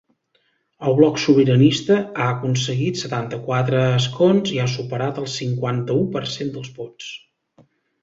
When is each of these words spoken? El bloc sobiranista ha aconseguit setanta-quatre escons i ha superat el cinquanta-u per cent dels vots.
El 0.87 0.95
bloc 0.99 1.19
sobiranista 1.23 1.97
ha 1.99 2.25
aconseguit 2.37 2.99
setanta-quatre 3.03 3.85
escons 4.01 4.57
i 4.57 4.61
ha 4.65 4.69
superat 4.75 5.23
el 5.25 5.31
cinquanta-u 5.39 6.11
per 6.17 6.29
cent 6.37 6.55
dels 6.59 6.77
vots. 6.83 7.17